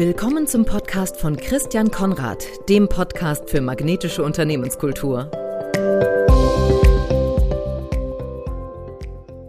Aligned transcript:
Willkommen 0.00 0.46
zum 0.46 0.64
Podcast 0.64 1.18
von 1.20 1.36
Christian 1.36 1.90
Konrad, 1.90 2.42
dem 2.70 2.88
Podcast 2.88 3.50
für 3.50 3.60
magnetische 3.60 4.24
Unternehmenskultur. 4.24 5.30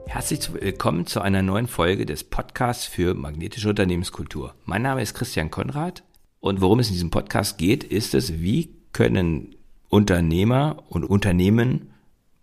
Herzlich 0.08 0.54
willkommen 0.54 1.06
zu 1.06 1.22
einer 1.22 1.42
neuen 1.42 1.68
Folge 1.68 2.06
des 2.06 2.26
Podcasts 2.26 2.84
für 2.84 3.14
magnetische 3.14 3.70
Unternehmenskultur. 3.70 4.54
Mein 4.66 4.82
Name 4.82 5.02
ist 5.02 5.14
Christian 5.14 5.52
Konrad 5.52 6.04
und 6.42 6.60
worum 6.60 6.80
es 6.80 6.88
in 6.88 6.96
diesem 6.96 7.12
Podcast 7.12 7.58
geht, 7.58 7.86
ist 7.86 8.14
es, 8.14 8.42
wie 8.42 8.76
können 8.92 9.56
Unternehmer 9.88 10.84
und 10.90 11.06
Unternehmen 11.06 11.94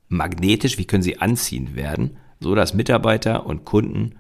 magnetisch, 0.08 0.78
wie 0.78 0.86
können 0.86 1.02
sie 1.02 1.20
anziehend 1.20 1.76
werden, 1.76 2.16
so 2.40 2.54
dass 2.54 2.72
Mitarbeiter 2.72 3.44
und 3.44 3.66
Kunden 3.66 4.14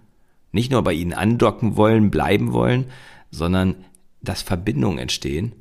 nicht 0.52 0.70
nur 0.70 0.82
bei 0.82 0.92
ihnen 0.92 1.14
andocken 1.14 1.78
wollen, 1.78 2.10
bleiben 2.10 2.52
wollen, 2.52 2.86
sondern 3.30 3.84
dass 4.22 4.42
Verbindungen 4.42 4.98
entstehen, 4.98 5.52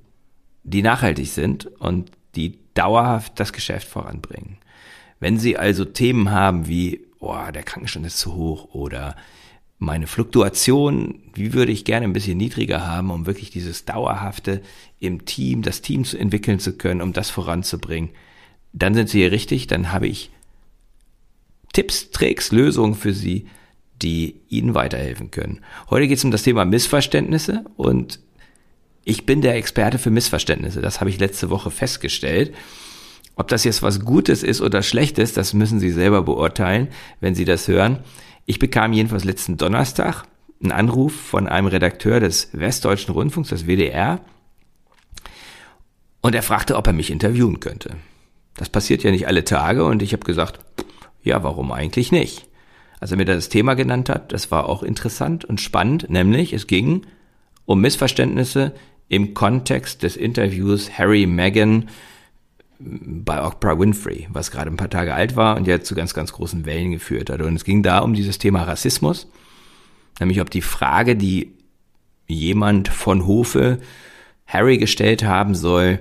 die 0.63 0.81
nachhaltig 0.81 1.27
sind 1.27 1.67
und 1.80 2.12
die 2.35 2.59
dauerhaft 2.73 3.40
das 3.40 3.53
Geschäft 3.53 3.88
voranbringen. 3.88 4.57
Wenn 5.20 5.40
Sie 5.40 5.57
also 5.57 5.85
Themen 5.85 6.31
haben 6.31 6.67
wie, 6.67 7.02
oh, 7.20 7.38
der 7.53 7.63
Krankenstand 7.63 8.05
ist 8.05 8.20
zu 8.20 8.35
hoch 8.35 8.73
oder 8.73 9.16
meine 9.80 10.07
Fluktuation, 10.07 11.21
wie 11.34 11.53
würde 11.53 11.71
ich 11.71 11.85
gerne 11.85 12.05
ein 12.05 12.13
bisschen 12.13 12.38
niedriger 12.38 12.85
haben, 12.85 13.12
um 13.12 13.26
wirklich 13.26 13.52
dieses 13.52 13.85
Dauerhafte 13.85 14.62
im 14.99 15.26
Team, 15.26 15.62
das 15.62 15.81
Team 15.81 16.04
zu 16.04 16.18
entwickeln 16.18 16.59
zu 16.59 16.77
können, 16.77 17.02
um 17.02 17.13
das 17.13 17.29
voranzubringen, 17.29 18.09
dann 18.73 18.93
sind 18.93 19.09
Sie 19.09 19.20
hier 19.20 19.31
richtig, 19.31 19.68
dann 19.68 19.91
habe 19.91 20.07
ich 20.07 20.31
Tipps, 21.73 22.09
Tricks, 22.12 22.52
Lösungen 22.52 22.95
für 22.95 23.13
Sie, 23.13 23.48
die 24.02 24.42
Ihnen 24.50 24.76
weiterhelfen 24.76 25.32
können. 25.32 25.62
Heute 25.90 26.08
geht 26.08 26.18
es 26.18 26.24
um 26.24 26.32
das 26.32 26.44
Thema 26.44 26.66
Missverständnisse 26.66 27.66
und 27.76 28.20
ich 29.04 29.26
bin 29.26 29.41
der 29.41 29.55
Experte 29.55 29.99
für 29.99 30.12
Missverständnisse. 30.12 30.82
Das 30.82 30.99
habe 30.99 31.10
ich 31.10 31.20
letzte 31.20 31.49
Woche 31.49 31.71
festgestellt. 31.71 32.54
Ob 33.36 33.48
das 33.48 33.63
jetzt 33.63 33.84
was 33.84 34.02
Gutes 34.02 34.44
ist 34.44 34.62
oder 34.62 34.82
Schlechtes, 34.82 35.34
das 35.34 35.54
müssen 35.54 35.80
Sie 35.80 35.91
selber 35.91 36.24
beurteilen, 36.24 36.90
wenn 37.21 37.36
Sie 37.36 37.46
das 37.46 37.68
hören. 37.68 37.99
Ich 38.46 38.60
bekam 38.60 38.94
jedenfalls 38.94 39.24
letzten 39.24 39.58
Donnerstag 39.58 40.24
einen 40.62 40.71
Anruf 40.71 41.14
von 41.14 41.48
einem 41.48 41.68
Redakteur 41.68 42.20
des 42.20 42.49
Westdeutschen 42.54 43.14
Rundfunks, 43.14 43.49
des 43.49 43.68
WDR, 43.68 44.21
und 46.21 46.36
er 46.36 46.43
fragte, 46.43 46.76
ob 46.76 46.88
er 46.88 46.93
mich 46.93 47.12
interviewen 47.12 47.60
könnte. 47.60 47.96
Das 48.55 48.70
passiert 48.70 49.04
ja 49.04 49.12
nicht 49.12 49.27
alle 49.27 49.43
Tage 49.43 49.86
und 49.86 50.02
ich 50.02 50.14
habe 50.14 50.26
gesagt, 50.26 50.60
ja, 51.21 51.43
warum 51.43 51.71
eigentlich 51.71 52.12
nicht? 52.12 52.46
Als 52.99 53.12
er 53.12 53.17
mir 53.17 53.26
das 53.26 53.49
Thema 53.49 53.76
genannt 53.76 54.09
hat, 54.09 54.31
das 54.31 54.51
war 54.51 54.67
auch 54.67 54.84
interessant 54.84 55.45
und 55.45 55.62
spannend, 55.62 56.09
nämlich 56.09 56.53
es 56.53 56.67
ging 56.67 57.05
um 57.65 57.81
Missverständnisse 57.81 58.73
im 59.09 59.34
Kontext 59.34 60.03
des 60.03 60.17
Interviews 60.17 60.98
Harry 60.98 61.25
Meghan 61.27 61.90
bei 62.79 63.43
Oprah 63.43 63.79
Winfrey, 63.79 64.28
was 64.31 64.51
gerade 64.51 64.69
ein 64.69 64.78
paar 64.78 64.90
Tage 64.90 65.13
alt 65.13 65.35
war 65.35 65.57
und 65.57 65.68
jetzt 65.68 65.88
zu 65.88 65.95
ganz, 65.95 66.13
ganz 66.13 66.31
großen 66.34 66.66
Wellen 66.66 66.91
geführt 66.91 67.29
hat. 67.29 67.41
Und 67.41 67.56
es 67.56 67.63
ging 67.63 67.84
da 67.84 68.00
um 68.00 68.13
dieses 68.13 68.38
Thema 68.38 68.63
Rassismus, 68.63 69.28
nämlich 70.19 70.41
ob 70.41 70.50
die 70.50 70.62
Frage, 70.62 71.16
die 71.16 71.53
jemand 72.28 72.88
von 72.90 73.25
Hofe 73.25 73.79
Harry 74.45 74.78
gestellt 74.78 75.23
haben 75.23 75.56
soll, 75.56 76.00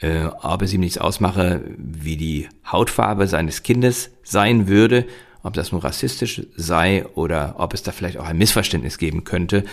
äh, 0.00 0.26
ob 0.42 0.62
es 0.62 0.72
ihm 0.72 0.80
nichts 0.80 0.98
ausmache, 0.98 1.62
wie 1.76 2.16
die 2.16 2.48
Hautfarbe 2.70 3.26
seines 3.26 3.62
Kindes 3.62 4.10
sein 4.22 4.68
würde, 4.68 5.06
ob 5.46 5.54
das 5.54 5.72
nun 5.72 5.80
rassistisch 5.80 6.42
sei 6.56 7.06
oder 7.14 7.54
ob 7.58 7.72
es 7.72 7.82
da 7.82 7.92
vielleicht 7.92 8.18
auch 8.18 8.26
ein 8.26 8.38
Missverständnis 8.38 8.98
geben 8.98 9.24
könnte, 9.24 9.64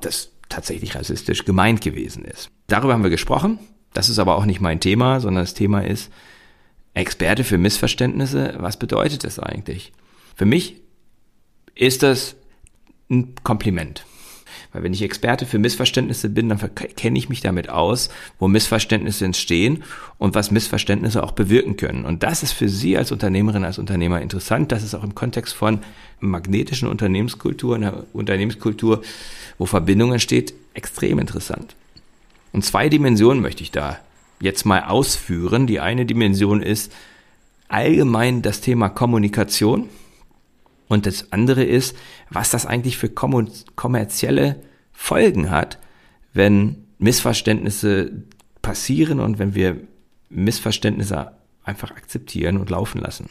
das 0.00 0.30
tatsächlich 0.48 0.94
rassistisch 0.94 1.44
gemeint 1.44 1.80
gewesen 1.80 2.24
ist. 2.24 2.50
Darüber 2.66 2.92
haben 2.92 3.02
wir 3.02 3.10
gesprochen. 3.10 3.58
Das 3.92 4.08
ist 4.08 4.18
aber 4.18 4.36
auch 4.36 4.44
nicht 4.44 4.60
mein 4.60 4.80
Thema, 4.80 5.20
sondern 5.20 5.42
das 5.42 5.54
Thema 5.54 5.80
ist 5.80 6.12
Experte 6.94 7.44
für 7.44 7.58
Missverständnisse. 7.58 8.56
Was 8.58 8.78
bedeutet 8.78 9.24
das 9.24 9.38
eigentlich? 9.38 9.92
Für 10.36 10.44
mich 10.44 10.80
ist 11.74 12.02
das 12.02 12.36
ein 13.10 13.34
Kompliment. 13.42 14.04
Weil 14.72 14.82
wenn 14.82 14.92
ich 14.92 15.02
Experte 15.02 15.46
für 15.46 15.58
Missverständnisse 15.58 16.28
bin, 16.28 16.48
dann 16.48 16.58
kenne 16.74 17.18
ich 17.18 17.28
mich 17.28 17.40
damit 17.40 17.70
aus, 17.70 18.10
wo 18.38 18.48
Missverständnisse 18.48 19.24
entstehen 19.24 19.82
und 20.18 20.34
was 20.34 20.50
Missverständnisse 20.50 21.22
auch 21.22 21.32
bewirken 21.32 21.76
können. 21.76 22.04
Und 22.04 22.22
das 22.22 22.42
ist 22.42 22.52
für 22.52 22.68
Sie 22.68 22.96
als 22.96 23.10
Unternehmerin, 23.10 23.64
als 23.64 23.78
Unternehmer 23.78 24.20
interessant. 24.20 24.70
Das 24.70 24.82
ist 24.82 24.94
auch 24.94 25.04
im 25.04 25.14
Kontext 25.14 25.54
von 25.54 25.80
magnetischen 26.20 26.88
Unternehmenskultur, 26.88 27.76
einer 27.76 28.04
Unternehmenskultur, 28.12 29.02
wo 29.56 29.66
Verbindung 29.66 30.12
entsteht, 30.12 30.52
extrem 30.74 31.18
interessant. 31.18 31.74
Und 32.52 32.64
zwei 32.64 32.88
Dimensionen 32.88 33.42
möchte 33.42 33.62
ich 33.62 33.70
da 33.70 33.98
jetzt 34.40 34.66
mal 34.66 34.84
ausführen. 34.84 35.66
Die 35.66 35.80
eine 35.80 36.06
Dimension 36.06 36.62
ist 36.62 36.92
allgemein 37.68 38.42
das 38.42 38.60
Thema 38.60 38.88
Kommunikation. 38.88 39.88
Und 40.88 41.06
das 41.06 41.32
andere 41.32 41.64
ist, 41.64 41.96
was 42.30 42.50
das 42.50 42.66
eigentlich 42.66 42.96
für 42.96 43.10
kommerzielle 43.10 44.56
Folgen 44.92 45.50
hat, 45.50 45.78
wenn 46.32 46.84
Missverständnisse 46.98 48.24
passieren 48.62 49.20
und 49.20 49.38
wenn 49.38 49.54
wir 49.54 49.76
Missverständnisse 50.30 51.32
einfach 51.62 51.90
akzeptieren 51.90 52.56
und 52.56 52.70
laufen 52.70 53.00
lassen. 53.00 53.30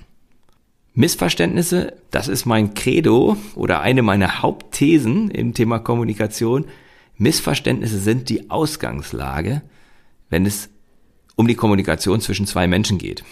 Missverständnisse, 0.93 1.93
das 2.09 2.27
ist 2.27 2.45
mein 2.45 2.73
Credo 2.73 3.37
oder 3.55 3.81
eine 3.81 4.01
meiner 4.01 4.41
Hauptthesen 4.41 5.29
im 5.29 5.53
Thema 5.53 5.79
Kommunikation. 5.79 6.65
Missverständnisse 7.17 7.99
sind 7.99 8.29
die 8.29 8.49
Ausgangslage, 8.49 9.61
wenn 10.29 10.45
es 10.45 10.69
um 11.35 11.47
die 11.47 11.55
Kommunikation 11.55 12.19
zwischen 12.19 12.47
zwei 12.47 12.67
Menschen 12.67 12.97
geht. 12.97 13.23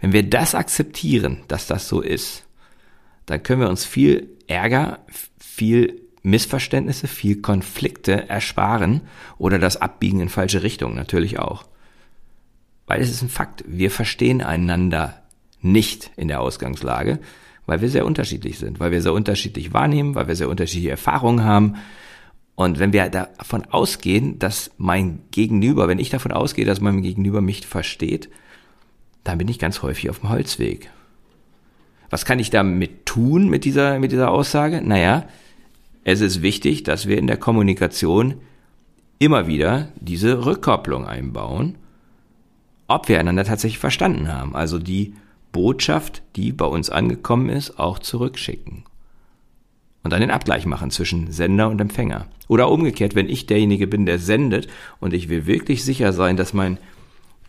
Wenn 0.00 0.12
wir 0.12 0.22
das 0.22 0.54
akzeptieren, 0.54 1.44
dass 1.48 1.66
das 1.66 1.88
so 1.88 2.00
ist, 2.00 2.44
dann 3.28 3.42
können 3.42 3.60
wir 3.60 3.68
uns 3.68 3.84
viel 3.84 4.30
Ärger, 4.46 5.00
viel 5.38 6.00
Missverständnisse, 6.22 7.06
viel 7.06 7.40
Konflikte 7.42 8.28
ersparen 8.28 9.02
oder 9.36 9.58
das 9.58 9.76
Abbiegen 9.76 10.20
in 10.20 10.28
falsche 10.28 10.62
Richtung 10.62 10.94
natürlich 10.94 11.38
auch. 11.38 11.64
Weil 12.86 13.02
es 13.02 13.10
ist 13.10 13.22
ein 13.22 13.28
Fakt, 13.28 13.64
wir 13.66 13.90
verstehen 13.90 14.42
einander 14.42 15.22
nicht 15.60 16.10
in 16.16 16.28
der 16.28 16.40
Ausgangslage, 16.40 17.18
weil 17.66 17.82
wir 17.82 17.90
sehr 17.90 18.06
unterschiedlich 18.06 18.58
sind, 18.58 18.80
weil 18.80 18.92
wir 18.92 19.02
sehr 19.02 19.12
unterschiedlich 19.12 19.74
wahrnehmen, 19.74 20.14
weil 20.14 20.26
wir 20.26 20.36
sehr 20.36 20.48
unterschiedliche 20.48 20.90
Erfahrungen 20.90 21.44
haben. 21.44 21.76
Und 22.54 22.78
wenn 22.78 22.94
wir 22.94 23.08
davon 23.10 23.66
ausgehen, 23.66 24.38
dass 24.38 24.70
mein 24.78 25.20
Gegenüber, 25.30 25.86
wenn 25.86 25.98
ich 25.98 26.08
davon 26.08 26.32
ausgehe, 26.32 26.64
dass 26.64 26.80
mein 26.80 27.02
Gegenüber 27.02 27.42
mich 27.42 27.66
versteht, 27.66 28.30
dann 29.22 29.36
bin 29.36 29.48
ich 29.48 29.58
ganz 29.58 29.82
häufig 29.82 30.08
auf 30.08 30.20
dem 30.20 30.30
Holzweg. 30.30 30.90
Was 32.10 32.24
kann 32.24 32.38
ich 32.38 32.48
damit 32.48 33.04
tun 33.18 33.48
mit 33.48 33.64
dieser, 33.64 33.98
mit 33.98 34.12
dieser 34.12 34.30
Aussage? 34.30 34.80
Naja, 34.80 35.24
es 36.04 36.20
ist 36.20 36.40
wichtig, 36.40 36.84
dass 36.84 37.08
wir 37.08 37.18
in 37.18 37.26
der 37.26 37.36
Kommunikation 37.36 38.34
immer 39.18 39.48
wieder 39.48 39.88
diese 40.00 40.46
Rückkopplung 40.46 41.04
einbauen, 41.04 41.74
ob 42.86 43.08
wir 43.08 43.18
einander 43.18 43.44
tatsächlich 43.44 43.80
verstanden 43.80 44.32
haben. 44.32 44.54
Also 44.54 44.78
die 44.78 45.14
Botschaft, 45.50 46.22
die 46.36 46.52
bei 46.52 46.64
uns 46.64 46.90
angekommen 46.90 47.48
ist, 47.48 47.80
auch 47.80 47.98
zurückschicken. 47.98 48.84
Und 50.04 50.12
dann 50.12 50.20
den 50.20 50.30
Abgleich 50.30 50.64
machen 50.64 50.92
zwischen 50.92 51.32
Sender 51.32 51.68
und 51.68 51.80
Empfänger. 51.80 52.26
Oder 52.46 52.70
umgekehrt, 52.70 53.16
wenn 53.16 53.28
ich 53.28 53.46
derjenige 53.46 53.88
bin, 53.88 54.06
der 54.06 54.20
sendet 54.20 54.68
und 55.00 55.12
ich 55.12 55.28
will 55.28 55.46
wirklich 55.46 55.84
sicher 55.84 56.12
sein, 56.12 56.36
dass 56.36 56.54
mein 56.54 56.78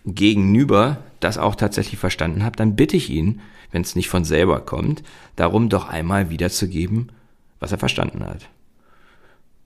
Gegenüber 0.06 0.97
das 1.19 1.38
auch 1.38 1.53
tatsächlich 1.53 2.00
verstanden 2.00 2.44
hat, 2.44 2.59
dann 2.59 2.75
bitte 2.75 2.97
ich 2.97 3.12
ihn, 3.12 3.40
wenn 3.72 3.81
es 3.81 3.96
nicht 3.96 4.09
von 4.09 4.24
selber 4.24 4.62
kommt, 4.62 5.03
darum 5.35 5.69
doch 5.69 5.88
einmal 5.88 6.30
wiederzugeben, 6.30 7.12
was 7.59 7.72
er 7.72 7.78
verstanden 7.78 8.26
hat. 8.26 8.49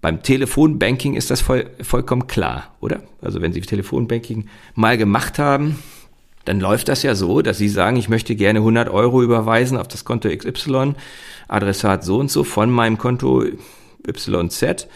Beim 0.01 0.21
Telefonbanking 0.21 1.15
ist 1.15 1.31
das 1.31 1.39
voll, 1.39 1.69
vollkommen 1.81 2.27
klar, 2.27 2.75
oder? 2.81 3.03
Also 3.21 3.41
wenn 3.41 3.53
Sie 3.53 3.61
Telefonbanking 3.61 4.49
mal 4.75 4.97
gemacht 4.97 5.39
haben, 5.39 5.79
dann 6.45 6.59
läuft 6.59 6.89
das 6.89 7.03
ja 7.03 7.15
so, 7.15 7.41
dass 7.41 7.57
Sie 7.57 7.69
sagen, 7.69 7.95
ich 7.95 8.09
möchte 8.09 8.35
gerne 8.35 8.59
100 8.59 8.89
Euro 8.89 9.23
überweisen 9.23 9.77
auf 9.77 9.87
das 9.87 10.03
Konto 10.03 10.29
XY, 10.29 10.95
Adressat 11.47 12.03
so 12.03 12.17
und 12.17 12.29
so 12.29 12.43
von 12.43 12.69
meinem 12.69 12.97
Konto 12.97 13.45
YZ. 14.05 14.87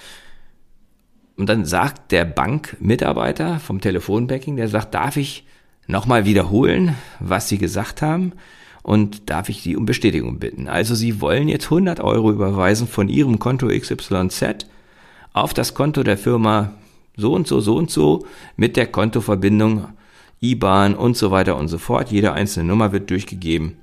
Und 1.37 1.47
dann 1.47 1.65
sagt 1.65 2.11
der 2.11 2.25
Bankmitarbeiter 2.25 3.59
vom 3.59 3.79
Telefonbanking, 3.79 4.57
der 4.57 4.67
sagt, 4.67 4.93
darf 4.93 5.15
ich 5.15 5.45
nochmal 5.85 6.25
wiederholen, 6.25 6.95
was 7.19 7.47
Sie 7.47 7.57
gesagt 7.57 8.01
haben? 8.01 8.33
Und 8.87 9.29
darf 9.29 9.49
ich 9.49 9.61
Sie 9.61 9.75
um 9.75 9.85
Bestätigung 9.85 10.39
bitten. 10.39 10.69
Also 10.69 10.95
Sie 10.95 11.19
wollen 11.19 11.49
jetzt 11.49 11.65
100 11.65 11.99
Euro 11.99 12.31
überweisen 12.31 12.87
von 12.87 13.09
Ihrem 13.09 13.37
Konto 13.37 13.67
XYZ 13.67 14.65
auf 15.33 15.53
das 15.53 15.73
Konto 15.73 16.03
der 16.03 16.17
Firma 16.17 16.71
so 17.17 17.33
und 17.33 17.47
so, 17.47 17.59
so 17.59 17.75
und 17.75 17.91
so 17.91 18.25
mit 18.55 18.77
der 18.77 18.87
Kontoverbindung 18.87 19.89
IBAN 20.39 20.95
und 20.95 21.17
so 21.17 21.31
weiter 21.31 21.57
und 21.57 21.67
so 21.67 21.77
fort. 21.77 22.11
Jede 22.11 22.31
einzelne 22.31 22.69
Nummer 22.69 22.93
wird 22.93 23.09
durchgegeben. 23.09 23.75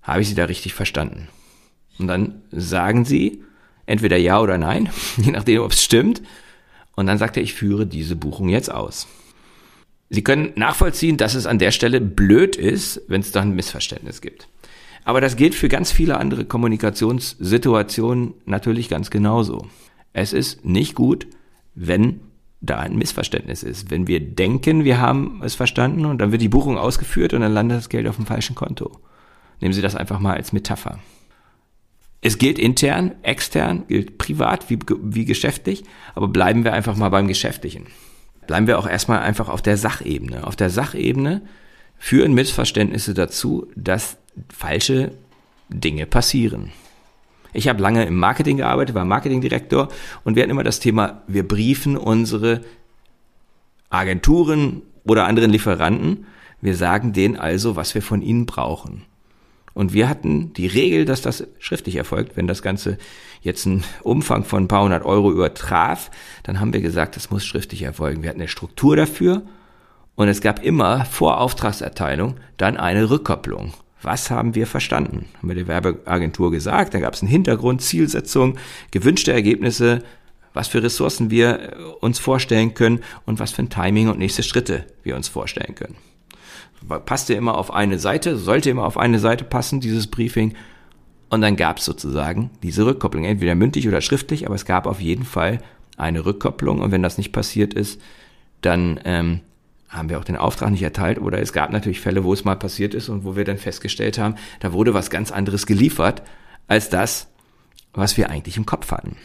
Habe 0.00 0.20
ich 0.20 0.28
Sie 0.28 0.36
da 0.36 0.44
richtig 0.44 0.74
verstanden? 0.74 1.26
Und 1.98 2.06
dann 2.06 2.42
sagen 2.52 3.04
Sie, 3.04 3.42
entweder 3.86 4.16
ja 4.16 4.40
oder 4.40 4.58
nein, 4.58 4.90
je 5.16 5.32
nachdem, 5.32 5.60
ob 5.60 5.72
es 5.72 5.82
stimmt. 5.82 6.22
Und 6.94 7.08
dann 7.08 7.18
sagt 7.18 7.36
er, 7.36 7.42
ich 7.42 7.54
führe 7.54 7.84
diese 7.84 8.14
Buchung 8.14 8.48
jetzt 8.48 8.70
aus. 8.70 9.08
Sie 10.14 10.22
können 10.22 10.52
nachvollziehen, 10.56 11.16
dass 11.16 11.34
es 11.34 11.46
an 11.46 11.58
der 11.58 11.70
Stelle 11.70 11.98
blöd 11.98 12.56
ist, 12.56 13.00
wenn 13.08 13.22
es 13.22 13.32
da 13.32 13.40
ein 13.40 13.54
Missverständnis 13.54 14.20
gibt. 14.20 14.46
Aber 15.04 15.22
das 15.22 15.36
gilt 15.36 15.54
für 15.54 15.70
ganz 15.70 15.90
viele 15.90 16.18
andere 16.18 16.44
Kommunikationssituationen 16.44 18.34
natürlich 18.44 18.90
ganz 18.90 19.08
genauso. 19.08 19.68
Es 20.12 20.34
ist 20.34 20.66
nicht 20.66 20.94
gut, 20.94 21.26
wenn 21.74 22.20
da 22.60 22.78
ein 22.78 22.96
Missverständnis 22.96 23.62
ist. 23.62 23.90
Wenn 23.90 24.06
wir 24.06 24.20
denken, 24.20 24.84
wir 24.84 25.00
haben 25.00 25.40
es 25.42 25.54
verstanden 25.54 26.04
und 26.04 26.18
dann 26.18 26.30
wird 26.30 26.42
die 26.42 26.50
Buchung 26.50 26.76
ausgeführt 26.76 27.32
und 27.32 27.40
dann 27.40 27.54
landet 27.54 27.78
das 27.78 27.88
Geld 27.88 28.06
auf 28.06 28.16
dem 28.16 28.26
falschen 28.26 28.54
Konto. 28.54 28.92
Nehmen 29.62 29.72
Sie 29.72 29.80
das 29.80 29.96
einfach 29.96 30.20
mal 30.20 30.36
als 30.36 30.52
Metapher. 30.52 30.98
Es 32.20 32.36
gilt 32.36 32.58
intern, 32.58 33.12
extern, 33.22 33.84
gilt 33.88 34.18
privat 34.18 34.68
wie, 34.68 34.78
wie 35.04 35.24
geschäftlich, 35.24 35.84
aber 36.14 36.28
bleiben 36.28 36.64
wir 36.64 36.74
einfach 36.74 36.96
mal 36.96 37.08
beim 37.08 37.28
Geschäftlichen 37.28 37.86
bleiben 38.46 38.66
wir 38.66 38.78
auch 38.78 38.86
erstmal 38.86 39.20
einfach 39.20 39.48
auf 39.48 39.62
der 39.62 39.76
Sachebene. 39.76 40.46
Auf 40.46 40.56
der 40.56 40.70
Sachebene 40.70 41.42
führen 41.98 42.32
Missverständnisse 42.34 43.14
dazu, 43.14 43.68
dass 43.76 44.16
falsche 44.52 45.12
Dinge 45.68 46.06
passieren. 46.06 46.72
Ich 47.52 47.68
habe 47.68 47.82
lange 47.82 48.04
im 48.04 48.16
Marketing 48.16 48.56
gearbeitet, 48.56 48.94
war 48.94 49.04
Marketingdirektor 49.04 49.88
und 50.24 50.36
wir 50.36 50.42
hatten 50.42 50.50
immer 50.50 50.64
das 50.64 50.80
Thema, 50.80 51.22
wir 51.26 51.46
briefen 51.46 51.96
unsere 51.96 52.62
Agenturen 53.90 54.82
oder 55.04 55.26
anderen 55.26 55.50
Lieferanten. 55.50 56.26
Wir 56.60 56.76
sagen 56.76 57.12
denen 57.12 57.36
also, 57.36 57.76
was 57.76 57.94
wir 57.94 58.02
von 58.02 58.22
ihnen 58.22 58.46
brauchen. 58.46 59.04
Und 59.74 59.92
wir 59.92 60.08
hatten 60.08 60.52
die 60.52 60.66
Regel, 60.66 61.04
dass 61.04 61.22
das 61.22 61.46
schriftlich 61.58 61.96
erfolgt. 61.96 62.36
Wenn 62.36 62.46
das 62.46 62.62
Ganze 62.62 62.98
jetzt 63.40 63.66
einen 63.66 63.84
Umfang 64.02 64.44
von 64.44 64.64
ein 64.64 64.68
paar 64.68 64.84
hundert 64.84 65.04
Euro 65.04 65.30
übertraf, 65.30 66.10
dann 66.42 66.60
haben 66.60 66.72
wir 66.72 66.80
gesagt, 66.80 67.16
das 67.16 67.30
muss 67.30 67.44
schriftlich 67.44 67.82
erfolgen. 67.82 68.22
Wir 68.22 68.30
hatten 68.30 68.40
eine 68.40 68.48
Struktur 68.48 68.96
dafür 68.96 69.42
und 70.14 70.28
es 70.28 70.40
gab 70.40 70.62
immer 70.62 71.04
vor 71.06 71.40
Auftragserteilung 71.40 72.36
dann 72.56 72.76
eine 72.76 73.08
Rückkopplung. 73.08 73.72
Was 74.02 74.30
haben 74.30 74.54
wir 74.54 74.66
verstanden? 74.66 75.26
Haben 75.38 75.48
wir 75.48 75.54
der 75.54 75.68
Werbeagentur 75.68 76.50
gesagt, 76.50 76.92
da 76.92 77.00
gab 77.00 77.14
es 77.14 77.22
einen 77.22 77.30
Hintergrund, 77.30 77.82
Zielsetzung, 77.82 78.58
gewünschte 78.90 79.32
Ergebnisse, 79.32 80.02
was 80.54 80.68
für 80.68 80.82
Ressourcen 80.82 81.30
wir 81.30 81.96
uns 82.00 82.18
vorstellen 82.18 82.74
können 82.74 83.00
und 83.24 83.38
was 83.38 83.52
für 83.52 83.62
ein 83.62 83.70
Timing 83.70 84.08
und 84.08 84.18
nächste 84.18 84.42
Schritte 84.42 84.84
wir 85.02 85.16
uns 85.16 85.28
vorstellen 85.28 85.74
können 85.74 85.96
passte 87.04 87.34
immer 87.34 87.56
auf 87.56 87.72
eine 87.72 87.98
Seite, 87.98 88.36
sollte 88.36 88.70
immer 88.70 88.84
auf 88.84 88.98
eine 88.98 89.18
Seite 89.18 89.44
passen, 89.44 89.80
dieses 89.80 90.06
Briefing. 90.06 90.54
Und 91.28 91.40
dann 91.40 91.56
gab 91.56 91.78
es 91.78 91.84
sozusagen 91.84 92.50
diese 92.62 92.84
Rückkopplung, 92.84 93.24
entweder 93.24 93.54
mündlich 93.54 93.88
oder 93.88 94.00
schriftlich, 94.00 94.46
aber 94.46 94.54
es 94.54 94.66
gab 94.66 94.86
auf 94.86 95.00
jeden 95.00 95.24
Fall 95.24 95.58
eine 95.96 96.24
Rückkopplung. 96.24 96.80
Und 96.80 96.92
wenn 96.92 97.02
das 97.02 97.18
nicht 97.18 97.32
passiert 97.32 97.72
ist, 97.72 98.00
dann 98.60 99.00
ähm, 99.04 99.40
haben 99.88 100.08
wir 100.08 100.18
auch 100.18 100.24
den 100.24 100.36
Auftrag 100.36 100.70
nicht 100.70 100.82
erteilt. 100.82 101.18
Oder 101.18 101.40
es 101.40 101.52
gab 101.52 101.70
natürlich 101.70 102.00
Fälle, 102.00 102.24
wo 102.24 102.32
es 102.32 102.44
mal 102.44 102.56
passiert 102.56 102.94
ist 102.94 103.08
und 103.08 103.24
wo 103.24 103.36
wir 103.36 103.44
dann 103.44 103.58
festgestellt 103.58 104.18
haben, 104.18 104.36
da 104.60 104.72
wurde 104.72 104.94
was 104.94 105.10
ganz 105.10 105.30
anderes 105.30 105.66
geliefert 105.66 106.22
als 106.68 106.88
das, 106.88 107.28
was 107.92 108.16
wir 108.16 108.30
eigentlich 108.30 108.56
im 108.56 108.66
Kopf 108.66 108.90
hatten. 108.90 109.16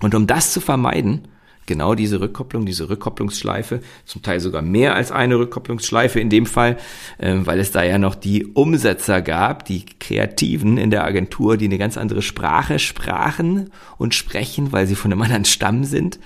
Und 0.00 0.14
um 0.14 0.26
das 0.26 0.52
zu 0.52 0.60
vermeiden, 0.60 1.28
genau 1.66 1.94
diese 1.94 2.20
Rückkopplung, 2.20 2.64
diese 2.64 2.88
Rückkopplungsschleife, 2.88 3.80
zum 4.04 4.22
Teil 4.22 4.40
sogar 4.40 4.62
mehr 4.62 4.94
als 4.94 5.12
eine 5.12 5.38
Rückkopplungsschleife 5.38 6.20
in 6.20 6.30
dem 6.30 6.46
Fall, 6.46 6.76
äh, 7.18 7.34
weil 7.38 7.60
es 7.60 7.72
da 7.72 7.82
ja 7.82 7.98
noch 7.98 8.14
die 8.14 8.46
Umsetzer 8.46 9.20
gab, 9.22 9.64
die 9.64 9.84
Kreativen 9.98 10.78
in 10.78 10.90
der 10.90 11.04
Agentur, 11.04 11.56
die 11.56 11.66
eine 11.66 11.78
ganz 11.78 11.96
andere 11.96 12.22
Sprache 12.22 12.78
sprachen 12.78 13.70
und 13.98 14.14
sprechen, 14.14 14.72
weil 14.72 14.86
sie 14.86 14.94
von 14.94 15.12
einem 15.12 15.22
anderen 15.22 15.44
Stamm 15.44 15.84
sind. 15.84 16.18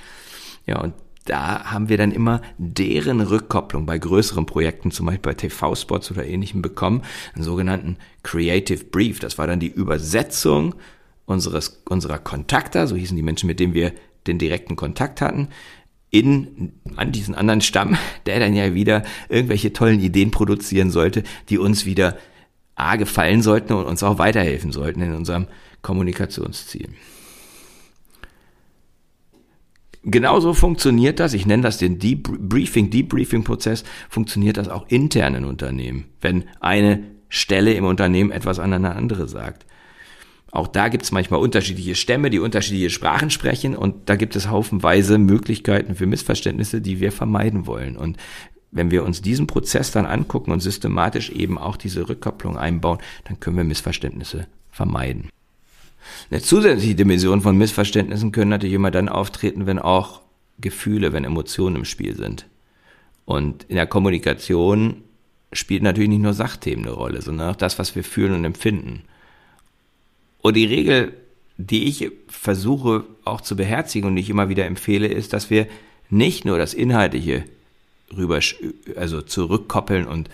Ja, 0.66 0.80
und 0.80 0.94
da 1.24 1.70
haben 1.70 1.88
wir 1.88 1.96
dann 1.96 2.12
immer 2.12 2.40
deren 2.58 3.20
Rückkopplung 3.20 3.86
bei 3.86 3.98
größeren 3.98 4.46
Projekten, 4.46 4.90
zum 4.90 5.06
Beispiel 5.06 5.32
bei 5.32 5.34
TV-Spots 5.34 6.10
oder 6.10 6.26
ähnlichem 6.26 6.62
bekommen, 6.62 7.02
einen 7.34 7.44
sogenannten 7.44 7.98
Creative 8.22 8.84
Brief. 8.84 9.20
Das 9.20 9.38
war 9.38 9.46
dann 9.46 9.60
die 9.60 9.68
Übersetzung 9.68 10.74
unseres, 11.26 11.82
unserer 11.88 12.18
Kontakter, 12.18 12.86
so 12.86 12.96
hießen 12.96 13.16
die 13.16 13.22
Menschen, 13.22 13.46
mit 13.46 13.60
denen 13.60 13.74
wir 13.74 13.92
den 14.26 14.38
direkten 14.38 14.76
Kontakt 14.76 15.20
hatten, 15.20 15.48
in, 16.10 16.72
an 16.96 17.12
diesen 17.12 17.34
anderen 17.34 17.60
Stamm, 17.60 17.96
der 18.26 18.40
dann 18.40 18.54
ja 18.54 18.74
wieder 18.74 19.04
irgendwelche 19.28 19.72
tollen 19.72 20.00
Ideen 20.00 20.30
produzieren 20.30 20.90
sollte, 20.90 21.22
die 21.48 21.58
uns 21.58 21.86
wieder 21.86 22.16
A 22.74 22.96
gefallen 22.96 23.42
sollten 23.42 23.74
und 23.74 23.84
uns 23.84 24.02
auch 24.02 24.18
weiterhelfen 24.18 24.72
sollten 24.72 25.02
in 25.02 25.14
unserem 25.14 25.46
Kommunikationsziel. 25.82 26.88
Genauso 30.02 30.54
funktioniert 30.54 31.20
das, 31.20 31.34
ich 31.34 31.44
nenne 31.44 31.62
das 31.62 31.76
den 31.76 31.98
Debriefing, 31.98 32.88
Debriefing-Prozess, 32.88 33.84
funktioniert 34.08 34.56
das 34.56 34.68
auch 34.68 34.88
intern 34.88 35.34
in 35.34 35.44
Unternehmen, 35.44 36.06
wenn 36.22 36.44
eine 36.58 37.02
Stelle 37.28 37.74
im 37.74 37.84
Unternehmen 37.84 38.30
etwas 38.30 38.58
an 38.58 38.72
eine 38.72 38.96
andere 38.96 39.28
sagt. 39.28 39.66
Auch 40.52 40.66
da 40.66 40.88
gibt 40.88 41.04
es 41.04 41.12
manchmal 41.12 41.40
unterschiedliche 41.40 41.94
Stämme, 41.94 42.30
die 42.30 42.40
unterschiedliche 42.40 42.90
Sprachen 42.90 43.30
sprechen 43.30 43.76
und 43.76 44.08
da 44.08 44.16
gibt 44.16 44.34
es 44.34 44.48
haufenweise 44.48 45.18
Möglichkeiten 45.18 45.94
für 45.94 46.06
Missverständnisse, 46.06 46.80
die 46.80 47.00
wir 47.00 47.12
vermeiden 47.12 47.66
wollen. 47.66 47.96
Und 47.96 48.16
wenn 48.72 48.90
wir 48.90 49.04
uns 49.04 49.22
diesen 49.22 49.46
Prozess 49.46 49.90
dann 49.90 50.06
angucken 50.06 50.52
und 50.52 50.60
systematisch 50.60 51.30
eben 51.30 51.58
auch 51.58 51.76
diese 51.76 52.08
Rückkopplung 52.08 52.56
einbauen, 52.56 52.98
dann 53.24 53.38
können 53.38 53.56
wir 53.56 53.64
Missverständnisse 53.64 54.46
vermeiden. 54.70 55.28
Eine 56.30 56.40
zusätzliche 56.40 56.94
Dimension 56.94 57.40
von 57.40 57.56
Missverständnissen 57.56 58.32
können 58.32 58.50
natürlich 58.50 58.74
immer 58.74 58.90
dann 58.90 59.08
auftreten, 59.08 59.66
wenn 59.66 59.78
auch 59.78 60.22
Gefühle, 60.60 61.12
wenn 61.12 61.24
Emotionen 61.24 61.76
im 61.76 61.84
Spiel 61.84 62.16
sind. 62.16 62.46
Und 63.24 63.64
in 63.64 63.76
der 63.76 63.86
Kommunikation 63.86 65.02
spielt 65.52 65.82
natürlich 65.82 66.10
nicht 66.10 66.22
nur 66.22 66.34
Sachthemen 66.34 66.84
eine 66.84 66.94
Rolle, 66.94 67.22
sondern 67.22 67.50
auch 67.50 67.56
das, 67.56 67.78
was 67.78 67.94
wir 67.94 68.04
fühlen 68.04 68.34
und 68.34 68.44
empfinden. 68.44 69.02
Und 70.42 70.54
die 70.54 70.64
Regel, 70.64 71.12
die 71.56 71.84
ich 71.84 72.10
versuche 72.28 73.04
auch 73.24 73.40
zu 73.40 73.56
beherzigen 73.56 74.08
und 74.08 74.16
ich 74.16 74.30
immer 74.30 74.48
wieder 74.48 74.66
empfehle, 74.66 75.06
ist, 75.06 75.32
dass 75.32 75.50
wir 75.50 75.66
nicht 76.08 76.44
nur 76.44 76.58
das 76.58 76.74
Inhaltliche 76.74 77.44
rüber, 78.16 78.40
also 78.96 79.22
zurückkoppeln 79.22 80.06
und 80.06 80.28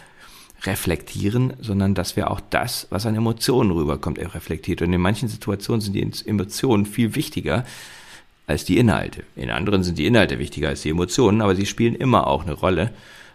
reflektieren, 0.64 1.52
sondern 1.60 1.94
dass 1.94 2.16
wir 2.16 2.30
auch 2.30 2.40
das, 2.40 2.86
was 2.90 3.06
an 3.06 3.14
Emotionen 3.14 3.70
rüberkommt, 3.70 4.18
reflektiert. 4.18 4.82
Und 4.82 4.92
in 4.92 5.00
manchen 5.00 5.28
Situationen 5.28 5.80
sind 5.80 5.92
die 5.92 6.10
Emotionen 6.26 6.86
viel 6.86 7.14
wichtiger 7.14 7.64
als 8.46 8.64
die 8.64 8.78
Inhalte. 8.78 9.24
In 9.34 9.50
anderen 9.50 9.82
sind 9.82 9.98
die 9.98 10.06
Inhalte 10.06 10.38
wichtiger 10.38 10.68
als 10.68 10.82
die 10.82 10.90
Emotionen, 10.90 11.42
aber 11.42 11.54
sie 11.54 11.66
spielen 11.66 11.94
immer 11.94 12.26
auch 12.26 12.44
eine 12.44 12.54
Rolle, 12.54 12.92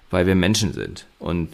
weil 0.10 0.26
wir 0.26 0.36
Menschen 0.36 0.74
sind. 0.74 1.06
Und 1.20 1.50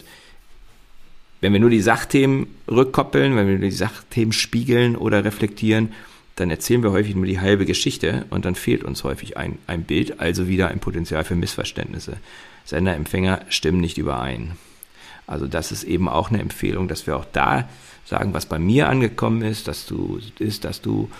wenn 1.40 1.52
wir 1.52 1.60
nur 1.60 1.70
die 1.70 1.80
Sachthemen 1.80 2.48
rückkoppeln, 2.68 3.36
wenn 3.36 3.46
wir 3.46 3.58
nur 3.58 3.68
die 3.68 3.70
Sachthemen 3.70 4.32
spiegeln 4.32 4.96
oder 4.96 5.24
reflektieren, 5.24 5.92
dann 6.36 6.50
erzählen 6.50 6.82
wir 6.82 6.92
häufig 6.92 7.14
nur 7.14 7.26
die 7.26 7.40
halbe 7.40 7.66
Geschichte 7.66 8.26
und 8.30 8.44
dann 8.44 8.54
fehlt 8.54 8.84
uns 8.84 9.04
häufig 9.04 9.36
ein, 9.36 9.58
ein 9.66 9.82
Bild, 9.84 10.20
also 10.20 10.48
wieder 10.48 10.68
ein 10.68 10.78
Potenzial 10.78 11.24
für 11.24 11.34
Missverständnisse. 11.34 12.16
Sender, 12.64 12.94
Empfänger 12.94 13.40
stimmen 13.48 13.80
nicht 13.80 13.98
überein. 13.98 14.52
Also 15.26 15.46
das 15.46 15.72
ist 15.72 15.84
eben 15.84 16.08
auch 16.08 16.30
eine 16.30 16.40
Empfehlung, 16.40 16.88
dass 16.88 17.06
wir 17.06 17.16
auch 17.16 17.26
da 17.32 17.68
sagen, 18.04 18.34
was 18.34 18.46
bei 18.46 18.58
mir 18.58 18.88
angekommen 18.88 19.42
ist, 19.42 19.68
dass 19.68 19.86
du, 19.86 20.20
ist, 20.38 20.64
dass 20.64 20.80
du 20.80 21.10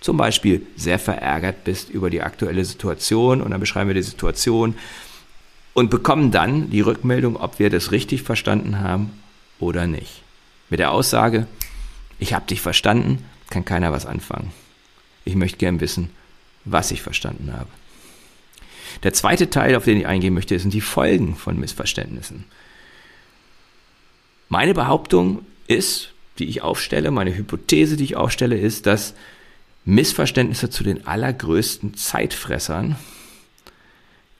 zum 0.00 0.16
Beispiel 0.16 0.62
sehr 0.76 0.98
verärgert 0.98 1.64
bist 1.64 1.90
über 1.90 2.08
die 2.08 2.22
aktuelle 2.22 2.64
Situation 2.64 3.42
und 3.42 3.50
dann 3.50 3.60
beschreiben 3.60 3.88
wir 3.88 3.94
die 3.94 4.02
Situation 4.02 4.74
und 5.74 5.90
bekommen 5.90 6.30
dann 6.30 6.70
die 6.70 6.80
Rückmeldung, 6.80 7.36
ob 7.36 7.58
wir 7.58 7.68
das 7.68 7.90
richtig 7.90 8.22
verstanden 8.22 8.80
haben 8.80 9.10
oder 9.58 9.86
nicht. 9.86 10.22
Mit 10.70 10.80
der 10.80 10.92
Aussage, 10.92 11.46
ich 12.18 12.34
habe 12.34 12.46
dich 12.46 12.60
verstanden, 12.60 13.24
kann 13.50 13.64
keiner 13.64 13.92
was 13.92 14.06
anfangen. 14.06 14.52
Ich 15.24 15.34
möchte 15.34 15.58
gern 15.58 15.80
wissen, 15.80 16.10
was 16.64 16.90
ich 16.90 17.02
verstanden 17.02 17.52
habe. 17.52 17.70
Der 19.02 19.12
zweite 19.12 19.50
Teil, 19.50 19.76
auf 19.76 19.84
den 19.84 19.98
ich 19.98 20.06
eingehen 20.06 20.34
möchte, 20.34 20.58
sind 20.58 20.74
die 20.74 20.80
Folgen 20.80 21.36
von 21.36 21.58
Missverständnissen. 21.58 22.44
Meine 24.48 24.74
Behauptung 24.74 25.44
ist, 25.66 26.12
die 26.38 26.46
ich 26.46 26.62
aufstelle, 26.62 27.10
meine 27.10 27.34
Hypothese, 27.34 27.96
die 27.96 28.04
ich 28.04 28.16
aufstelle, 28.16 28.58
ist, 28.58 28.86
dass 28.86 29.14
Missverständnisse 29.84 30.70
zu 30.70 30.84
den 30.84 31.06
allergrößten 31.06 31.94
Zeitfressern 31.94 32.96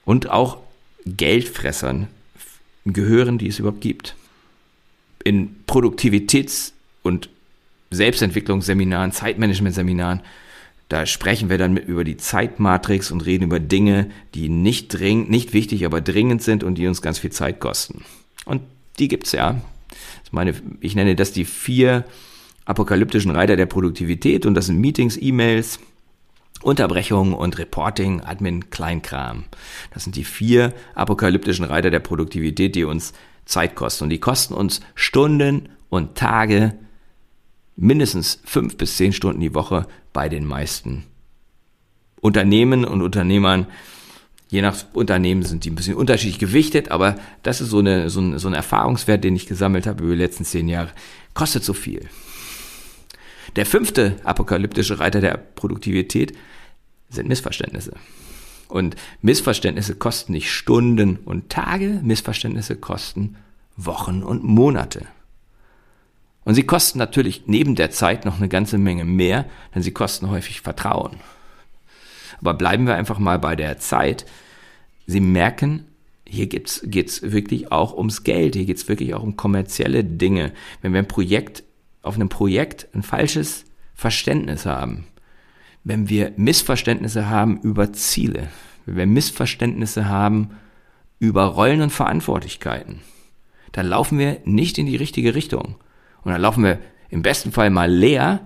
und 0.04 0.30
auch 0.30 0.58
Geldfressern 1.04 2.08
gehören, 2.84 3.38
die 3.38 3.48
es 3.48 3.58
überhaupt 3.58 3.80
gibt 3.80 4.14
in 5.24 5.56
Produktivitäts- 5.66 6.72
und 7.02 7.28
Selbstentwicklungsseminaren, 7.90 9.12
Zeitmanagement-Seminaren, 9.12 10.20
da 10.88 11.04
sprechen 11.04 11.50
wir 11.50 11.58
dann 11.58 11.74
mit 11.74 11.86
über 11.86 12.04
die 12.04 12.16
Zeitmatrix 12.16 13.10
und 13.10 13.20
reden 13.20 13.44
über 13.44 13.60
Dinge, 13.60 14.10
die 14.34 14.48
nicht 14.48 14.88
dringend, 14.88 15.28
nicht 15.30 15.52
wichtig, 15.52 15.84
aber 15.84 16.00
dringend 16.00 16.42
sind 16.42 16.64
und 16.64 16.76
die 16.76 16.86
uns 16.86 17.02
ganz 17.02 17.18
viel 17.18 17.30
Zeit 17.30 17.60
kosten. 17.60 18.04
Und 18.46 18.62
die 18.98 19.08
gibt's 19.08 19.32
ja. 19.32 19.60
Ich 20.24 20.32
meine, 20.32 20.54
ich 20.80 20.94
nenne 20.94 21.14
das 21.14 21.32
die 21.32 21.44
vier 21.44 22.04
apokalyptischen 22.64 23.30
Reiter 23.30 23.56
der 23.56 23.66
Produktivität 23.66 24.46
und 24.46 24.54
das 24.54 24.66
sind 24.66 24.78
Meetings, 24.78 25.18
E-Mails, 25.20 25.78
Unterbrechung 26.62 27.34
und 27.34 27.58
Reporting, 27.58 28.20
Admin, 28.22 28.70
Kleinkram. 28.70 29.44
Das 29.92 30.04
sind 30.04 30.16
die 30.16 30.24
vier 30.24 30.74
apokalyptischen 30.94 31.64
Reiter 31.64 31.90
der 31.90 32.00
Produktivität, 32.00 32.74
die 32.74 32.84
uns 32.84 33.12
Zeit 33.48 33.74
kosten. 33.74 34.04
Und 34.04 34.10
die 34.10 34.20
kosten 34.20 34.54
uns 34.54 34.80
Stunden 34.94 35.70
und 35.88 36.14
Tage, 36.14 36.74
mindestens 37.76 38.40
fünf 38.44 38.76
bis 38.76 38.96
zehn 38.96 39.12
Stunden 39.12 39.40
die 39.40 39.54
Woche 39.54 39.86
bei 40.12 40.28
den 40.28 40.44
meisten 40.44 41.04
Unternehmen 42.20 42.84
und 42.84 43.02
Unternehmern. 43.02 43.66
Je 44.50 44.62
nach 44.62 44.76
Unternehmen 44.92 45.42
sind 45.42 45.64
die 45.64 45.70
ein 45.70 45.74
bisschen 45.74 45.94
unterschiedlich 45.94 46.38
gewichtet, 46.38 46.90
aber 46.90 47.16
das 47.42 47.60
ist 47.60 47.70
so, 47.70 47.78
eine, 47.78 48.10
so, 48.10 48.20
ein, 48.20 48.38
so 48.38 48.48
ein 48.48 48.54
Erfahrungswert, 48.54 49.22
den 49.22 49.36
ich 49.36 49.46
gesammelt 49.46 49.86
habe 49.86 50.04
über 50.04 50.14
die 50.14 50.22
letzten 50.22 50.44
zehn 50.44 50.68
Jahre. 50.68 50.90
Kostet 51.34 51.64
so 51.64 51.74
viel. 51.74 52.08
Der 53.56 53.66
fünfte 53.66 54.16
apokalyptische 54.24 54.98
Reiter 54.98 55.20
der 55.20 55.36
Produktivität 55.36 56.36
sind 57.10 57.28
Missverständnisse. 57.28 57.92
Und 58.68 58.96
Missverständnisse 59.22 59.94
kosten 59.94 60.32
nicht 60.32 60.52
Stunden 60.52 61.16
und 61.16 61.48
Tage, 61.48 62.00
Missverständnisse 62.02 62.76
kosten 62.76 63.36
Wochen 63.76 64.22
und 64.22 64.44
Monate. 64.44 65.06
Und 66.44 66.54
sie 66.54 66.64
kosten 66.64 66.98
natürlich 66.98 67.42
neben 67.46 67.74
der 67.74 67.90
Zeit 67.90 68.24
noch 68.24 68.38
eine 68.38 68.48
ganze 68.48 68.78
Menge 68.78 69.04
mehr, 69.04 69.46
denn 69.74 69.82
sie 69.82 69.92
kosten 69.92 70.30
häufig 70.30 70.60
Vertrauen. 70.60 71.16
Aber 72.40 72.54
bleiben 72.54 72.86
wir 72.86 72.94
einfach 72.94 73.18
mal 73.18 73.38
bei 73.38 73.56
der 73.56 73.78
Zeit. 73.78 74.26
Sie 75.06 75.20
merken, 75.20 75.84
hier 76.26 76.46
geht's, 76.46 76.82
geht's 76.84 77.22
wirklich 77.22 77.72
auch 77.72 77.96
ums 77.96 78.24
Geld, 78.24 78.54
hier 78.54 78.66
geht's 78.66 78.88
wirklich 78.88 79.14
auch 79.14 79.22
um 79.22 79.36
kommerzielle 79.36 80.04
Dinge. 80.04 80.52
Wenn 80.82 80.92
wir 80.92 81.00
ein 81.00 81.08
Projekt, 81.08 81.64
auf 82.02 82.14
einem 82.14 82.28
Projekt 82.28 82.88
ein 82.94 83.02
falsches 83.02 83.64
Verständnis 83.94 84.66
haben, 84.66 85.06
wenn 85.88 86.10
wir 86.10 86.32
Missverständnisse 86.36 87.30
haben 87.30 87.60
über 87.62 87.94
Ziele, 87.94 88.48
wenn 88.84 88.96
wir 88.96 89.06
Missverständnisse 89.06 90.06
haben 90.06 90.50
über 91.18 91.44
Rollen 91.44 91.80
und 91.80 91.90
Verantwortlichkeiten, 91.90 93.00
dann 93.72 93.86
laufen 93.86 94.18
wir 94.18 94.36
nicht 94.44 94.76
in 94.76 94.84
die 94.84 94.96
richtige 94.96 95.34
Richtung. 95.34 95.76
Und 96.22 96.32
dann 96.32 96.42
laufen 96.42 96.62
wir 96.62 96.78
im 97.08 97.22
besten 97.22 97.52
Fall 97.52 97.70
mal 97.70 97.90
leer, 97.90 98.40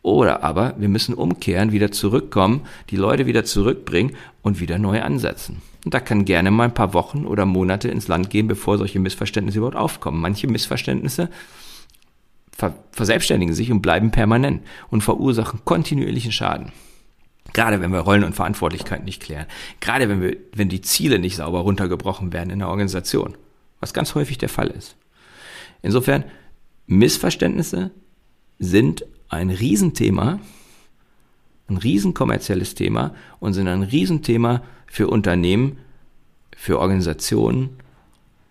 oder 0.00 0.42
aber 0.42 0.76
wir 0.78 0.88
müssen 0.88 1.12
umkehren, 1.12 1.72
wieder 1.72 1.90
zurückkommen, 1.90 2.62
die 2.88 2.96
Leute 2.96 3.26
wieder 3.26 3.44
zurückbringen 3.44 4.16
und 4.40 4.58
wieder 4.58 4.78
neu 4.78 5.02
ansetzen. 5.02 5.60
Und 5.84 5.92
da 5.92 6.00
kann 6.00 6.24
gerne 6.24 6.50
mal 6.50 6.64
ein 6.64 6.74
paar 6.74 6.94
Wochen 6.94 7.26
oder 7.26 7.44
Monate 7.44 7.88
ins 7.88 8.08
Land 8.08 8.30
gehen, 8.30 8.48
bevor 8.48 8.78
solche 8.78 8.98
Missverständnisse 8.98 9.58
überhaupt 9.58 9.76
aufkommen. 9.76 10.22
Manche 10.22 10.46
Missverständnisse 10.46 11.28
ver 12.58 12.74
verselbstständigen 12.90 13.54
sich 13.54 13.70
und 13.70 13.80
bleiben 13.80 14.10
permanent 14.10 14.62
und 14.90 15.02
verursachen 15.02 15.60
kontinuierlichen 15.64 16.32
Schaden. 16.32 16.72
Gerade 17.52 17.80
wenn 17.80 17.92
wir 17.92 18.00
Rollen 18.00 18.24
und 18.24 18.34
Verantwortlichkeiten 18.34 19.04
nicht 19.04 19.22
klären. 19.22 19.46
Gerade 19.80 20.08
wenn 20.08 20.20
wir, 20.20 20.36
wenn 20.52 20.68
die 20.68 20.80
Ziele 20.80 21.20
nicht 21.20 21.36
sauber 21.36 21.60
runtergebrochen 21.60 22.32
werden 22.32 22.50
in 22.50 22.58
der 22.58 22.68
Organisation. 22.68 23.36
Was 23.80 23.94
ganz 23.94 24.14
häufig 24.16 24.38
der 24.38 24.48
Fall 24.48 24.66
ist. 24.66 24.96
Insofern, 25.82 26.24
Missverständnisse 26.88 27.92
sind 28.58 29.04
ein 29.28 29.50
Riesenthema, 29.50 30.40
ein 31.68 31.76
riesenkommerzielles 31.76 32.74
Thema 32.74 33.14
und 33.38 33.54
sind 33.54 33.68
ein 33.68 33.84
Riesenthema 33.84 34.62
für 34.86 35.06
Unternehmen, 35.06 35.78
für 36.56 36.80
Organisationen. 36.80 37.78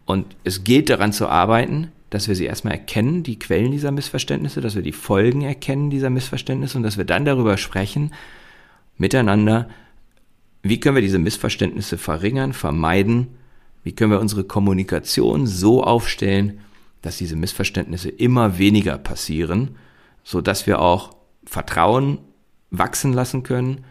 Und 0.06 0.38
es 0.46 0.64
gilt 0.64 0.90
daran 0.90 1.12
zu 1.12 1.28
arbeiten, 1.28 1.92
dass 2.10 2.28
wir 2.28 2.36
sie 2.36 2.46
erstmal 2.46 2.74
erkennen, 2.74 3.24
die 3.24 3.40
Quellen 3.40 3.72
dieser 3.72 3.92
Missverständnisse, 3.92 4.62
dass 4.62 4.76
wir 4.76 4.82
die 4.82 4.92
Folgen 4.92 5.42
erkennen 5.42 5.90
dieser 5.90 6.10
Missverständnisse 6.10 6.78
und 6.78 6.84
dass 6.84 6.98
wir 6.98 7.06
dann 7.06 7.26
darüber 7.26 7.58
sprechen, 7.58 8.14
miteinander, 8.98 9.70
wie 10.64 10.80
können 10.80 10.96
wir 10.96 11.02
diese 11.02 11.20
Missverständnisse 11.20 11.98
verringern, 11.98 12.54
vermeiden, 12.54 13.28
wie 13.84 13.94
können 13.94 14.12
wir 14.12 14.20
unsere 14.20 14.44
Kommunikation 14.44 15.48
so 15.48 15.84
aufstellen, 15.84 16.60
dass 17.02 17.18
diese 17.18 17.36
Missverständnisse 17.36 18.10
immer 18.10 18.58
weniger 18.58 18.98
passieren 18.98 19.76
so 20.28 20.42
dass 20.42 20.68
wir 20.68 20.82
auch 20.82 21.16
Vertrauen 21.46 22.18
wachsen 22.70 23.14
lassen 23.14 23.44
können 23.44 23.86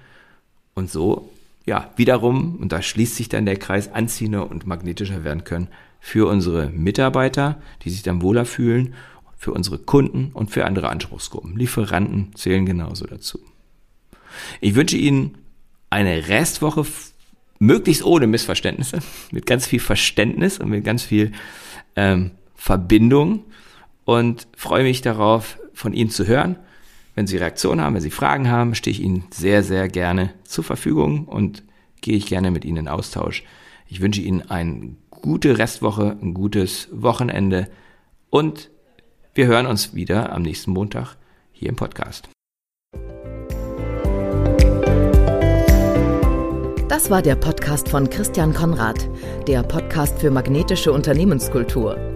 und 0.75 0.91
so 0.91 1.31
ja 1.67 1.91
wiederum 1.97 2.57
und 2.57 2.73
da 2.73 2.81
schließt 2.81 3.17
sich 3.17 3.29
dann 3.29 3.45
der 3.45 3.57
Kreis 3.57 3.93
anziehender 3.93 4.51
und 4.51 4.67
magnetischer 4.67 5.25
werden 5.25 5.45
können 5.45 5.69
für 6.01 6.29
unsere 6.29 6.71
Mitarbeiter, 6.71 7.61
die 7.83 7.91
sich 7.91 8.03
dann 8.03 8.23
wohler 8.23 8.47
fühlen, 8.47 8.95
für 9.37 9.53
unsere 9.53 9.79
Kunden 9.79 10.31
und 10.33 10.51
für 10.51 10.65
andere 10.65 10.89
Anspruchsgruppen. 10.89 11.57
Lieferanten 11.57 12.35
zählen 12.35 12.65
genauso 12.65 13.07
dazu. 13.07 13.41
Ich 14.61 14.75
wünsche 14.75 14.97
Ihnen 14.97 15.39
eine 15.91 16.29
Restwoche 16.29 16.87
möglichst 17.59 18.05
ohne 18.05 18.27
Missverständnisse, 18.27 19.01
mit 19.33 19.47
ganz 19.47 19.67
viel 19.67 19.81
Verständnis 19.81 20.59
und 20.59 20.71
mit 20.71 20.85
ganz 20.85 21.03
viel 21.03 21.33
ähm, 21.97 22.31
Verbindung 22.55 23.45
und 24.05 24.47
freue 24.57 24.85
mich 24.85 25.03
darauf, 25.03 25.59
von 25.75 25.93
Ihnen 25.93 26.11
zu 26.11 26.27
hören. 26.27 26.57
Wenn 27.17 27.27
Sie 27.27 27.39
Reaktionen 27.39 27.81
haben, 27.81 27.95
wenn 27.95 28.03
Sie 28.03 28.11
Fragen 28.11 28.51
haben, 28.51 28.75
stehe 28.75 28.93
ich 28.93 29.03
Ihnen 29.03 29.25
sehr, 29.31 29.63
sehr 29.63 29.89
gerne 29.89 30.35
zur 30.45 30.65
Verfügung 30.65 31.25
und 31.25 31.65
gehe 32.03 32.15
ich 32.15 32.27
gerne 32.27 32.51
mit 32.51 32.67
Ihnen 32.67 32.77
in 32.77 32.89
Austausch. 32.89 33.43
Ich 33.89 34.03
wünsche 34.03 34.21
Ihnen 34.21 34.43
eine 34.51 34.97
gute 35.09 35.57
Restwoche, 35.57 36.19
ein 36.21 36.35
gutes 36.35 36.89
Wochenende 36.93 37.69
und 38.29 38.71
wir 39.35 39.47
hören 39.47 39.67
uns 39.67 39.95
wieder 39.95 40.31
am 40.31 40.43
nächsten 40.43 40.73
Montag 40.73 41.17
hier 41.53 41.71
im 41.71 41.77
Podcast. 41.77 42.29
Das 46.89 47.11
war 47.11 47.23
der 47.23 47.37
Podcast 47.37 47.89
von 47.89 48.11
Christian 48.11 48.53
Konrad, 48.53 49.09
der 49.49 49.63
Podcast 49.63 50.19
für 50.19 50.31
magnetische 50.31 50.93
Unternehmenskultur. 50.93 52.16